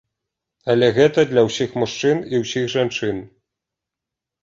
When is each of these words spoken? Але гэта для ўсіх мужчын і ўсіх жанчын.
Але 0.73 0.87
гэта 0.97 1.27
для 1.33 1.45
ўсіх 1.49 1.77
мужчын 1.81 2.25
і 2.35 2.43
ўсіх 2.47 2.69
жанчын. 2.79 3.25